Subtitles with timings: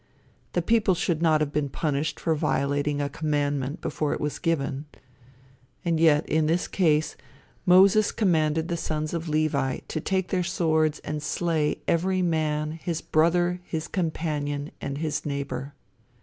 [0.53, 4.85] The people should not have been punished for violating a commandment before it was given.
[5.85, 7.15] And yet, in this case,
[7.67, 12.99] Moses commanded the sons of Levi to take their swords and slay every man his
[12.99, 15.75] brother, his companion, and his neighbor.